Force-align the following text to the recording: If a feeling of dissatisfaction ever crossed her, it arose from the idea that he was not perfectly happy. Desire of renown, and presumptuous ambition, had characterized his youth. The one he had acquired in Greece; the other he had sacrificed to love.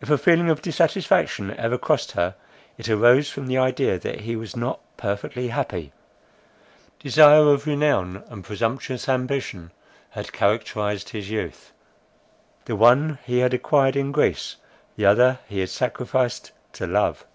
If 0.00 0.08
a 0.08 0.16
feeling 0.16 0.48
of 0.48 0.62
dissatisfaction 0.62 1.50
ever 1.58 1.76
crossed 1.76 2.12
her, 2.12 2.34
it 2.78 2.88
arose 2.88 3.28
from 3.28 3.46
the 3.46 3.58
idea 3.58 3.98
that 3.98 4.20
he 4.20 4.36
was 4.36 4.56
not 4.56 4.80
perfectly 4.96 5.48
happy. 5.48 5.92
Desire 6.98 7.52
of 7.52 7.66
renown, 7.66 8.24
and 8.28 8.42
presumptuous 8.42 9.06
ambition, 9.06 9.70
had 10.12 10.32
characterized 10.32 11.10
his 11.10 11.28
youth. 11.28 11.72
The 12.64 12.74
one 12.74 13.18
he 13.26 13.40
had 13.40 13.52
acquired 13.52 13.96
in 13.96 14.12
Greece; 14.12 14.56
the 14.96 15.04
other 15.04 15.40
he 15.46 15.58
had 15.60 15.68
sacrificed 15.68 16.52
to 16.72 16.86
love. 16.86 17.26